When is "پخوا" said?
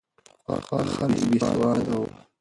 0.45-0.55